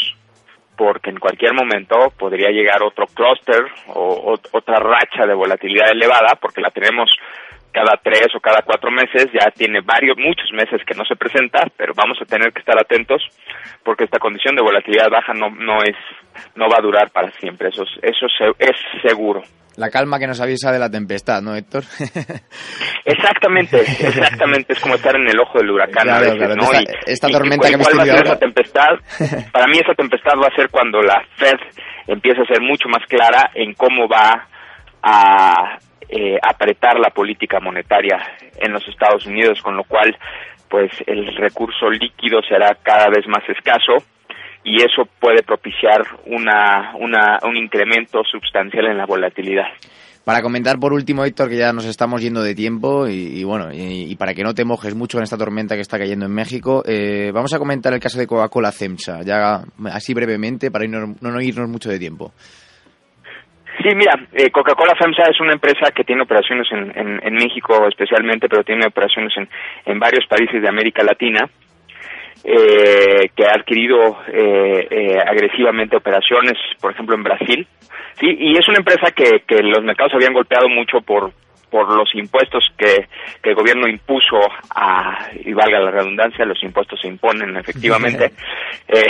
porque 0.77 1.11
en 1.11 1.19
cualquier 1.19 1.55
momento 1.55 2.13
podría 2.19 2.51
llegar 2.51 2.83
otro 2.83 3.07
clúster 3.07 3.65
o, 3.89 4.37
otra 4.53 4.77
racha 4.79 5.27
de 5.27 5.35
volatilidad 5.35 5.91
elevada 5.91 6.35
porque 6.41 6.61
la 6.61 6.71
tenemos 6.71 7.11
cada 7.73 7.97
tres 8.03 8.29
o 8.35 8.41
cada 8.41 8.63
cuatro 8.63 8.91
meses, 8.91 9.29
ya 9.33 9.51
tiene 9.51 9.81
varios, 9.81 10.19
muchos 10.19 10.53
meses 10.53 10.83
que 10.85 10.95
no 10.95 11.05
se 11.05 11.17
presenta, 11.17 11.67
pero 11.77 11.95
vamos 11.95 12.19
a 12.21 12.27
tener 12.27 12.53
que 12.53 12.61
estar 12.61 12.79
atentos 12.79 13.23
porque 13.83 14.05
esta 14.05 14.19
condición 14.19 14.55
de 14.57 14.63
volatilidad 14.63 15.09
baja 15.09 15.33
no, 15.33 15.49
no 15.51 15.83
es, 15.83 15.97
no 16.55 16.69
va 16.69 16.77
a 16.79 16.83
durar 16.83 17.11
para 17.11 17.31
siempre, 17.33 17.69
eso, 17.69 17.85
eso 18.03 18.27
es 18.59 18.77
seguro. 19.03 19.43
La 19.77 19.89
calma 19.89 20.19
que 20.19 20.27
nos 20.27 20.41
avisa 20.41 20.71
de 20.71 20.79
la 20.79 20.91
tempestad, 20.91 21.41
¿no, 21.41 21.57
Héctor? 21.57 21.85
Exactamente, 23.05 23.81
exactamente. 23.81 24.75
Es 24.75 24.81
como 24.81 24.95
estar 24.95 25.17
en 25.17 25.29
el 25.29 25.39
ojo 25.41 25.59
del 25.59 25.71
huracán 25.71 26.09
a 26.09 26.21
veces, 26.21 26.57
¿no? 26.57 26.69
Esta, 27.05 27.29
tormenta 27.29 27.69
que 27.69 27.75
hemos 27.75 27.89
va 27.99 28.03
a 28.03 28.07
ser 28.07 28.27
esa 28.27 28.39
tempestad? 28.39 28.91
Para 29.53 29.67
mí 29.67 29.79
esa 29.79 29.95
tempestad 29.95 30.35
va 30.41 30.47
a 30.47 30.55
ser 30.55 30.69
cuando 30.71 31.01
la 31.03 31.21
Fed 31.37 31.57
empiece 32.07 32.43
a 32.43 32.47
ser 32.47 32.61
mucho 32.61 32.89
más 32.89 33.05
clara 33.09 33.51
en 33.55 33.75
cómo 33.75 34.07
va 34.07 34.47
a 35.03 35.79
eh, 36.09 36.39
apretar 36.43 37.01
la 37.01 37.11
política 37.11 37.59
monetaria 37.59 38.19
en 38.59 38.73
los 38.73 38.87
Estados 38.87 39.27
Unidos, 39.27 39.61
con 39.63 39.77
lo 39.77 39.83
cual, 39.83 40.17
pues 40.69 40.93
el 41.07 41.35
recurso 41.37 41.91
líquido 41.91 42.41
será 42.49 42.77
cada 42.83 43.09
vez 43.09 43.27
más 43.27 43.43
escaso 43.49 43.97
y 44.65 44.77
eso 44.77 45.09
puede 45.21 45.43
propiciar 45.43 46.03
una, 46.27 46.95
una, 46.99 47.39
un 47.45 47.57
incremento 47.57 48.23
sustancial 48.25 48.87
en 48.87 48.99
la 48.99 49.07
volatilidad. 49.07 49.67
Para 50.25 50.41
comentar 50.41 50.79
por 50.79 50.93
último, 50.93 51.25
Héctor, 51.25 51.49
que 51.49 51.57
ya 51.57 51.73
nos 51.73 51.85
estamos 51.85 52.23
yendo 52.23 52.45
de 52.45 52.55
tiempo 52.55 53.09
y, 53.09 53.43
bueno, 53.43 53.71
y, 53.73 54.15
para 54.15 54.35
que 54.35 54.45
no 54.45 54.55
te 54.55 54.65
mojes 54.65 54.95
mucho 54.95 55.19
en 55.19 55.25
esta 55.25 55.37
tormenta 55.37 55.75
que 55.75 55.81
está 55.81 55.99
cayendo 55.99 56.27
en 56.27 56.33
México, 56.33 56.85
eh, 56.87 57.33
vamos 57.35 57.53
a 57.53 57.59
comentar 57.59 57.93
el 57.93 57.99
caso 57.99 58.21
de 58.21 58.29
Coca-Cola 58.29 58.71
CEMSA, 58.71 59.23
ya 59.23 59.65
así 59.91 60.15
brevemente 60.15 60.71
para 60.71 60.87
no, 60.87 61.17
no 61.21 61.41
irnos 61.41 61.69
mucho 61.69 61.91
de 61.91 61.99
tiempo. 61.99 62.33
Sí, 63.83 63.89
mira, 63.97 64.15
eh, 64.33 64.51
Coca-Cola 64.51 64.95
FEMSA 64.97 65.25
es 65.29 65.41
una 65.41 65.55
empresa 65.55 65.91
que 65.91 66.05
tiene 66.05 66.23
operaciones 66.23 66.69
en, 66.71 66.97
en, 66.97 67.21
en 67.27 67.35
México 67.35 67.75
especialmente, 67.89 68.49
pero 68.49 68.63
tiene 68.63 68.87
operaciones 68.87 69.33
en, 69.37 69.49
en 69.87 69.99
varios 69.99 70.25
países 70.29 70.63
de 70.63 70.69
América 70.69 71.03
Latina 71.03 71.49
eh, 72.45 73.31
que 73.37 73.45
ha 73.45 73.53
adquirido 73.55 74.19
eh, 74.29 74.89
eh, 74.91 75.19
agresivamente 75.19 75.97
operaciones, 75.97 76.55
por 76.81 76.93
ejemplo, 76.93 77.15
en 77.15 77.23
Brasil. 77.23 77.67
Sí, 78.21 78.27
y 78.39 78.59
es 78.59 78.69
una 78.69 78.79
empresa 78.79 79.11
que, 79.13 79.43
que 79.47 79.63
los 79.63 79.83
mercados 79.83 80.15
habían 80.15 80.35
golpeado 80.35 80.69
mucho 80.69 81.01
por 81.01 81.33
por 81.73 81.91
los 81.97 82.15
impuestos 82.15 82.63
que, 82.77 83.09
que 83.43 83.49
el 83.49 83.57
gobierno 83.57 83.89
impuso 83.89 84.39
a, 84.77 85.31
y 85.43 85.55
valga 85.55 85.81
la 85.81 85.91
redundancia, 85.91 86.45
los 86.45 86.63
impuestos 86.63 87.01
se 87.01 87.09
imponen 87.09 87.57
efectivamente, 87.57 88.27
eh, 88.89 89.07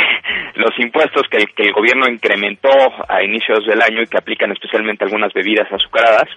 los 0.54 0.70
impuestos 0.78 1.24
que, 1.28 1.38
que 1.56 1.64
el 1.64 1.72
gobierno 1.72 2.06
incrementó 2.08 2.70
a 3.08 3.20
inicios 3.24 3.66
del 3.66 3.82
año 3.82 4.02
y 4.02 4.06
que 4.06 4.16
aplican 4.16 4.52
especialmente 4.52 5.04
algunas 5.04 5.32
bebidas 5.32 5.66
azucaradas, 5.72 6.28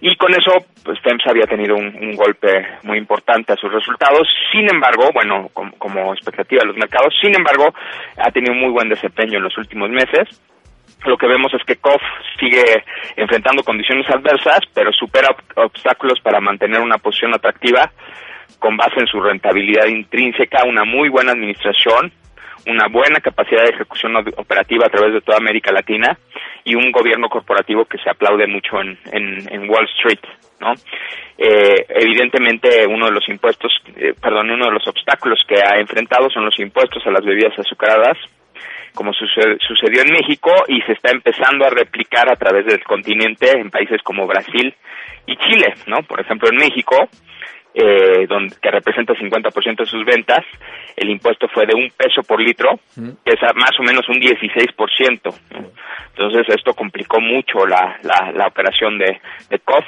y 0.00 0.16
con 0.16 0.32
eso 0.32 0.64
pues 0.84 0.98
FEMSA 1.00 1.30
había 1.30 1.46
tenido 1.46 1.76
un, 1.76 2.14
golpe 2.16 2.66
muy 2.82 2.98
importante 2.98 3.52
a 3.52 3.56
sus 3.56 3.72
resultados, 3.72 4.26
sin 4.50 4.68
embargo, 4.68 5.10
bueno, 5.12 5.50
como, 5.52 5.72
como 5.78 6.12
expectativa 6.12 6.60
de 6.60 6.68
los 6.68 6.76
mercados, 6.76 7.14
sin 7.20 7.34
embargo, 7.36 7.72
ha 8.16 8.30
tenido 8.30 8.52
un 8.52 8.60
muy 8.60 8.70
buen 8.70 8.88
desempeño 8.88 9.38
en 9.38 9.44
los 9.44 9.56
últimos 9.58 9.90
meses, 9.90 10.28
lo 11.04 11.16
que 11.16 11.28
vemos 11.28 11.52
es 11.54 11.62
que 11.64 11.76
COF 11.76 12.02
sigue 12.40 12.84
enfrentando 13.16 13.62
condiciones 13.62 14.08
adversas, 14.10 14.60
pero 14.74 14.92
supera 14.92 15.34
obstáculos 15.56 16.20
para 16.20 16.40
mantener 16.40 16.80
una 16.80 16.98
posición 16.98 17.34
atractiva 17.34 17.90
con 18.58 18.76
base 18.76 18.98
en 18.98 19.06
su 19.06 19.20
rentabilidad 19.20 19.86
intrínseca, 19.86 20.64
una 20.64 20.84
muy 20.84 21.08
buena 21.08 21.32
administración, 21.32 22.12
una 22.66 22.88
buena 22.88 23.20
capacidad 23.20 23.62
de 23.62 23.70
ejecución 23.70 24.16
operativa 24.16 24.86
a 24.86 24.90
través 24.90 25.14
de 25.14 25.20
toda 25.20 25.38
América 25.38 25.72
Latina 25.72 26.18
y 26.64 26.74
un 26.74 26.90
gobierno 26.92 27.28
corporativo 27.28 27.84
que 27.84 27.98
se 27.98 28.10
aplaude 28.10 28.46
mucho 28.46 28.80
en, 28.80 28.98
en, 29.12 29.70
Wall 29.70 29.88
Street, 29.96 30.20
¿no? 30.60 30.74
Eh, 31.38 31.86
evidentemente 31.88 32.86
uno 32.86 33.06
de 33.06 33.12
los 33.12 33.28
impuestos, 33.28 33.72
eh, 33.96 34.14
perdón, 34.20 34.50
uno 34.50 34.66
de 34.66 34.72
los 34.72 34.86
obstáculos 34.86 35.40
que 35.46 35.56
ha 35.62 35.78
enfrentado 35.78 36.28
son 36.30 36.44
los 36.44 36.58
impuestos 36.58 37.06
a 37.06 37.10
las 37.10 37.24
bebidas 37.24 37.58
azucaradas, 37.58 38.18
como 38.94 39.12
sucedió 39.12 40.02
en 40.02 40.12
México 40.12 40.50
y 40.66 40.80
se 40.82 40.92
está 40.92 41.10
empezando 41.12 41.64
a 41.64 41.70
replicar 41.70 42.28
a 42.28 42.36
través 42.36 42.66
del 42.66 42.82
continente 42.82 43.50
en 43.56 43.70
países 43.70 44.02
como 44.02 44.26
Brasil 44.26 44.74
y 45.26 45.36
Chile, 45.36 45.74
¿no? 45.86 46.02
Por 46.02 46.20
ejemplo, 46.20 46.48
en 46.48 46.56
México, 46.56 47.08
eh, 47.74 48.26
donde, 48.28 48.56
que 48.60 48.70
representa 48.70 49.14
50% 49.14 49.76
de 49.76 49.86
sus 49.86 50.04
ventas, 50.04 50.44
el 50.96 51.10
impuesto 51.10 51.48
fue 51.48 51.66
de 51.66 51.74
un 51.74 51.90
peso 51.90 52.22
por 52.22 52.40
litro, 52.40 52.80
que 52.94 53.32
es 53.32 53.40
más 53.54 53.78
o 53.78 53.82
menos 53.82 54.08
un 54.08 54.16
16%. 54.16 55.34
Entonces, 56.10 56.54
esto 56.54 56.74
complicó 56.74 57.20
mucho 57.20 57.66
la, 57.66 57.98
la, 58.02 58.32
la 58.32 58.46
operación 58.46 58.98
de, 58.98 59.20
de 59.50 59.58
COF 59.60 59.84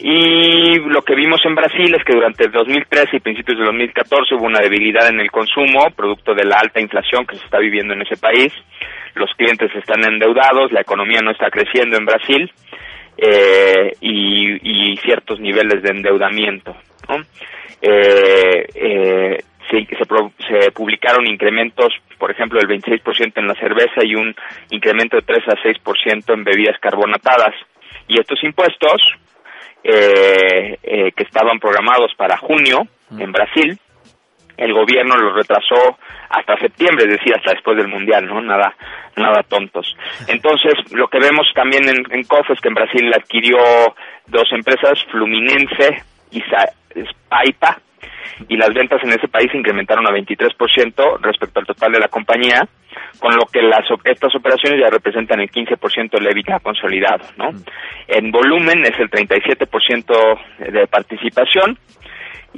y 0.00 0.78
lo 0.78 1.02
que 1.02 1.16
vimos 1.16 1.40
en 1.44 1.56
Brasil 1.56 1.92
es 1.94 2.04
que 2.04 2.14
durante 2.14 2.44
el 2.44 2.52
2013 2.52 3.16
y 3.16 3.20
principios 3.20 3.58
de 3.58 3.64
2014 3.64 4.34
hubo 4.36 4.46
una 4.46 4.60
debilidad 4.60 5.08
en 5.08 5.18
el 5.18 5.30
consumo, 5.30 5.90
producto 5.96 6.34
de 6.34 6.44
la 6.44 6.56
alta 6.56 6.80
inflación 6.80 7.26
que 7.26 7.36
se 7.36 7.44
está 7.44 7.58
viviendo 7.58 7.94
en 7.94 8.02
ese 8.02 8.16
país. 8.16 8.52
Los 9.14 9.30
clientes 9.34 9.74
están 9.74 10.04
endeudados, 10.04 10.70
la 10.70 10.82
economía 10.82 11.20
no 11.20 11.32
está 11.32 11.50
creciendo 11.50 11.96
en 11.96 12.06
Brasil 12.06 12.50
eh, 13.18 13.92
y, 14.00 14.96
ciertos 14.98 15.40
niveles 15.40 15.82
de 15.82 15.90
endeudamiento. 15.90 16.76
Eh, 17.80 18.66
eh, 18.74 19.38
se, 19.70 19.86
se, 19.86 20.70
publicaron 20.72 21.26
incrementos, 21.26 21.92
por 22.18 22.30
ejemplo, 22.30 22.58
del 22.58 22.68
26% 22.68 23.32
en 23.36 23.48
la 23.48 23.54
cerveza 23.54 24.04
y 24.04 24.14
un 24.14 24.34
incremento 24.70 25.16
de 25.16 25.22
3 25.22 25.38
a 25.48 25.56
6% 25.56 26.34
en 26.34 26.44
bebidas 26.44 26.78
carbonatadas. 26.80 27.54
Y 28.06 28.18
estos 28.18 28.42
impuestos 28.42 29.00
eh, 29.84 30.78
eh, 30.82 31.12
que 31.12 31.22
estaban 31.22 31.58
programados 31.58 32.12
para 32.16 32.36
junio 32.36 32.86
en 33.18 33.32
Brasil, 33.32 33.78
el 34.58 34.74
gobierno 34.74 35.16
los 35.16 35.34
retrasó 35.34 35.96
hasta 36.28 36.58
septiembre, 36.58 37.06
es 37.06 37.18
decir, 37.18 37.34
hasta 37.34 37.52
después 37.52 37.76
del 37.76 37.88
mundial, 37.88 38.26
¿no? 38.26 38.42
Nada, 38.42 38.74
nada 39.16 39.42
tontos. 39.44 39.96
Entonces, 40.26 40.74
lo 40.92 41.06
que 41.08 41.20
vemos 41.20 41.46
también 41.54 41.88
en, 41.88 42.04
en 42.10 42.24
COF 42.24 42.50
es 42.50 42.60
que 42.60 42.68
en 42.68 42.74
Brasil 42.74 43.10
adquirió 43.14 43.56
dos 44.26 44.52
empresas, 44.52 45.02
Fluminense 45.10 46.02
y 46.32 46.42
Spaipa, 46.42 47.78
y 48.48 48.56
las 48.56 48.74
ventas 48.74 49.02
en 49.02 49.10
ese 49.10 49.28
país 49.28 49.50
incrementaron 49.54 50.06
a 50.06 50.10
23% 50.10 51.18
respecto 51.20 51.60
al 51.60 51.66
total 51.66 51.92
de 51.92 52.00
la 52.00 52.08
compañía, 52.08 52.66
con 53.18 53.34
lo 53.34 53.46
que 53.46 53.62
las, 53.62 53.84
estas 54.04 54.34
operaciones 54.34 54.80
ya 54.80 54.90
representan 54.90 55.40
el 55.40 55.50
15% 55.50 56.10
del 56.10 56.26
EBITDA 56.26 56.60
consolidado, 56.60 57.24
¿no? 57.36 57.50
En 58.06 58.30
volumen 58.30 58.84
es 58.84 58.98
el 58.98 59.10
37% 59.10 60.70
de 60.70 60.86
participación 60.86 61.78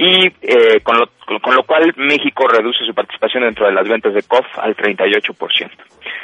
y 0.00 0.32
eh, 0.40 0.80
con, 0.82 0.96
lo, 0.98 1.10
con 1.42 1.54
lo 1.54 1.62
cual 1.64 1.92
México 1.98 2.48
reduce 2.48 2.86
su 2.86 2.94
participación 2.94 3.42
dentro 3.42 3.66
de 3.66 3.72
las 3.72 3.86
ventas 3.86 4.14
de 4.14 4.22
COF 4.22 4.46
al 4.58 4.74
38%. 4.74 5.70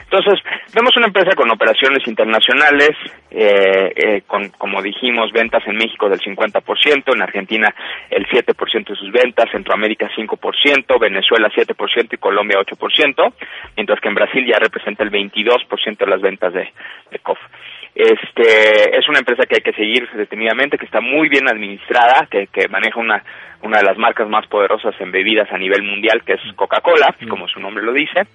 Entonces, 0.05 0.41
vemos 0.75 0.97
una 0.97 1.09
empresa 1.09 1.37
con 1.37 1.51
operaciones 1.51 2.09
internacionales, 2.09 2.93
eh, 3.31 3.93
eh, 3.95 4.23
con, 4.27 4.49
como 4.49 4.81
dijimos, 4.81 5.31
ventas 5.31 5.63
en 5.67 5.77
México 5.77 6.09
del 6.09 6.21
50%, 6.21 7.15
en 7.15 7.21
Argentina 7.21 7.75
el 8.09 8.27
7% 8.29 8.89
de 8.89 8.97
sus 8.97 9.13
ventas, 9.13 9.51
Centroamérica 9.53 10.09
5%, 10.17 10.99
Venezuela 10.99 11.51
7% 11.55 12.09
y 12.13 12.17
Colombia 12.17 12.59
8%, 12.59 13.33
mientras 13.77 14.01
que 14.01 14.09
en 14.09 14.15
Brasil 14.15 14.47
ya 14.47 14.59
representa 14.59 15.03
el 15.03 15.11
22% 15.11 15.99
de 15.99 16.07
las 16.07 16.23
ventas 16.23 16.55
de, 16.55 16.73
de 17.11 17.19
COF. 17.19 17.39
Este, 17.97 18.99
es 18.99 19.09
una 19.09 19.21
empresa 19.21 19.47
que 19.47 19.57
hay 19.57 19.63
que 19.63 19.73
seguir 19.73 20.07
detenidamente, 20.13 20.77
que 20.77 20.85
está 20.85 21.01
muy 21.01 21.31
bien 21.31 21.49
administrada, 21.49 22.29
que, 22.31 22.47
que 22.49 22.69
maneja 22.69 23.01
una, 23.01 23.25
una 23.63 23.79
de 23.79 23.85
las 23.85 23.97
marcas 23.97 24.29
más 24.29 24.47
poderosas 24.49 24.95
en 25.01 25.11
bebidas 25.11 25.51
a 25.51 25.57
nivel 25.57 25.83
mundial, 25.83 26.23
que 26.23 26.35
es 26.35 26.41
Coca-Cola, 26.57 27.17
como 27.27 27.49
su 27.49 27.59
nombre 27.59 27.83
lo 27.83 27.95
dice 27.95 28.27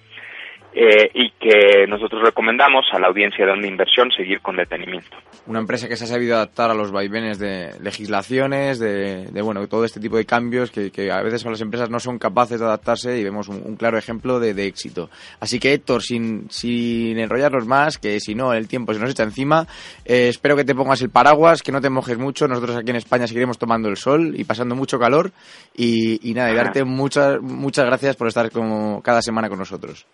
eh, 0.74 1.10
y 1.12 1.30
que 1.32 1.86
nosotros 1.86 2.22
recomendamos 2.22 2.86
a 2.92 2.98
la 2.98 3.08
audiencia 3.08 3.44
de 3.44 3.52
una 3.52 3.66
inversión 3.66 4.10
seguir 4.10 4.40
con 4.40 4.56
detenimiento. 4.56 5.16
Una 5.46 5.58
empresa 5.58 5.86
que 5.86 5.96
se 5.96 6.04
ha 6.04 6.06
sabido 6.06 6.36
adaptar 6.36 6.70
a 6.70 6.74
los 6.74 6.90
vaivenes 6.90 7.38
de 7.38 7.78
legislaciones, 7.80 8.78
de, 8.78 9.26
de 9.26 9.42
bueno, 9.42 9.66
todo 9.66 9.84
este 9.84 10.00
tipo 10.00 10.16
de 10.16 10.24
cambios 10.24 10.70
que, 10.70 10.90
que, 10.90 11.10
a 11.10 11.20
veces 11.20 11.44
las 11.44 11.60
empresas 11.60 11.90
no 11.90 12.00
son 12.00 12.18
capaces 12.18 12.58
de 12.58 12.64
adaptarse 12.64 13.18
y 13.18 13.24
vemos 13.24 13.48
un, 13.48 13.62
un 13.64 13.76
claro 13.76 13.98
ejemplo 13.98 14.40
de, 14.40 14.54
de, 14.54 14.66
éxito. 14.66 15.10
Así 15.40 15.58
que 15.58 15.74
Héctor, 15.74 16.02
sin, 16.02 16.50
sin 16.50 17.18
enrollarnos 17.18 17.66
más, 17.66 17.98
que 17.98 18.18
si 18.20 18.34
no 18.34 18.54
el 18.54 18.66
tiempo 18.66 18.94
se 18.94 19.00
nos 19.00 19.10
echa 19.10 19.24
encima, 19.24 19.66
eh, 20.06 20.28
espero 20.28 20.56
que 20.56 20.64
te 20.64 20.74
pongas 20.74 21.02
el 21.02 21.10
paraguas, 21.10 21.62
que 21.62 21.72
no 21.72 21.82
te 21.82 21.90
mojes 21.90 22.16
mucho. 22.16 22.48
Nosotros 22.48 22.76
aquí 22.76 22.90
en 22.90 22.96
España 22.96 23.26
seguiremos 23.26 23.58
tomando 23.58 23.88
el 23.88 23.96
sol 23.96 24.32
y 24.34 24.44
pasando 24.44 24.74
mucho 24.74 24.98
calor 24.98 25.32
y, 25.76 26.30
y 26.30 26.32
nada, 26.32 26.50
y 26.50 26.54
darte 26.54 26.84
muchas 26.84 27.42
muchas 27.42 27.84
gracias 27.84 28.16
por 28.16 28.28
estar 28.28 28.50
como 28.50 29.02
cada 29.02 29.20
semana 29.20 29.50
con 29.50 29.58
nosotros. 29.58 30.06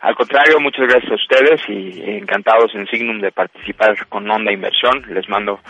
Al 0.00 0.14
contrario, 0.14 0.58
muchas 0.60 0.88
gracias 0.88 1.12
a 1.12 1.14
ustedes 1.14 1.60
y 1.68 2.10
encantados 2.10 2.70
en 2.74 2.86
Signum 2.86 3.20
de 3.20 3.30
participar 3.32 3.94
con 4.08 4.30
Onda 4.30 4.52
Inversión. 4.52 5.04
Les 5.12 5.28
mando 5.28 5.60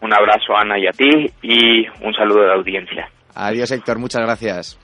un 0.00 0.12
abrazo 0.12 0.56
a 0.56 0.62
Ana 0.62 0.78
y 0.78 0.86
a 0.86 0.92
ti 0.92 1.30
y 1.42 1.88
un 2.04 2.14
saludo 2.14 2.42
de 2.42 2.46
la 2.48 2.54
audiencia. 2.54 3.10
Adiós 3.34 3.70
Héctor, 3.72 3.98
muchas 3.98 4.22
gracias. 4.22 4.78